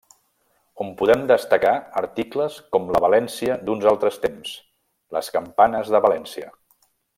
On 0.85 0.87
podem 1.01 1.25
destacar 1.31 1.73
articles 2.01 2.55
com 2.77 2.89
La 2.95 3.03
València 3.05 3.59
d'uns 3.69 3.87
altres 3.93 4.19
temps: 4.25 4.57
les 5.19 5.31
campanes 5.39 5.93
de 5.97 6.03
València. 6.09 6.53